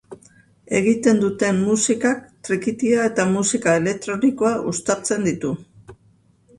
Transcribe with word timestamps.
Egiten 0.79 1.19
duten 1.23 1.59
musikak 1.65 2.25
trikitia 2.49 3.05
eta 3.13 3.29
musika 3.37 3.79
elektronikoa 3.83 4.57
uztartzen 4.75 5.33
ditu. 5.33 5.55